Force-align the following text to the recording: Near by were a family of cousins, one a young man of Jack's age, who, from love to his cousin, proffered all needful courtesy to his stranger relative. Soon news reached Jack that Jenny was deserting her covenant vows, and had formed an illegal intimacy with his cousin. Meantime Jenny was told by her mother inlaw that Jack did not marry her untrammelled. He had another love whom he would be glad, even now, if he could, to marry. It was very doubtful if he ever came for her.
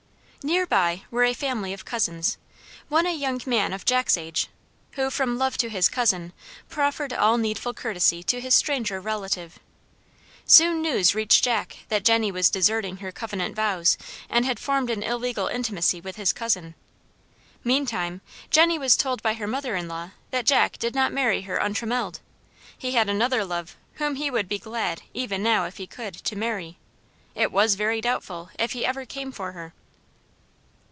Near 0.43 0.65
by 0.65 1.03
were 1.11 1.23
a 1.23 1.35
family 1.35 1.71
of 1.71 1.85
cousins, 1.85 2.39
one 2.89 3.05
a 3.05 3.13
young 3.13 3.39
man 3.45 3.73
of 3.73 3.85
Jack's 3.85 4.17
age, 4.17 4.47
who, 4.93 5.11
from 5.11 5.37
love 5.37 5.55
to 5.59 5.69
his 5.69 5.87
cousin, 5.87 6.33
proffered 6.67 7.13
all 7.13 7.37
needful 7.37 7.75
courtesy 7.75 8.23
to 8.23 8.41
his 8.41 8.55
stranger 8.55 8.99
relative. 8.99 9.59
Soon 10.47 10.81
news 10.81 11.13
reached 11.13 11.43
Jack 11.43 11.85
that 11.89 12.03
Jenny 12.03 12.31
was 12.31 12.49
deserting 12.49 12.97
her 12.97 13.11
covenant 13.11 13.55
vows, 13.55 13.99
and 14.31 14.43
had 14.43 14.59
formed 14.59 14.89
an 14.89 15.03
illegal 15.03 15.45
intimacy 15.45 16.01
with 16.01 16.15
his 16.15 16.33
cousin. 16.33 16.73
Meantime 17.63 18.21
Jenny 18.49 18.79
was 18.79 18.97
told 18.97 19.21
by 19.21 19.35
her 19.35 19.45
mother 19.47 19.75
inlaw 19.75 20.09
that 20.31 20.47
Jack 20.47 20.79
did 20.79 20.95
not 20.95 21.13
marry 21.13 21.43
her 21.43 21.57
untrammelled. 21.57 22.19
He 22.75 22.93
had 22.93 23.09
another 23.09 23.45
love 23.45 23.75
whom 23.93 24.15
he 24.15 24.31
would 24.31 24.49
be 24.49 24.57
glad, 24.57 25.03
even 25.13 25.43
now, 25.43 25.65
if 25.65 25.77
he 25.77 25.85
could, 25.85 26.15
to 26.15 26.35
marry. 26.35 26.79
It 27.35 27.51
was 27.51 27.75
very 27.75 28.01
doubtful 28.01 28.49
if 28.57 28.71
he 28.71 28.83
ever 28.83 29.05
came 29.05 29.31
for 29.31 29.51
her. 29.51 29.75